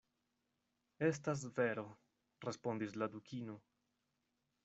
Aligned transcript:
"Estas 1.09 1.43
vero," 1.59 1.85
respondis 2.47 2.97
la 3.03 3.11
Dukino. 3.17 3.59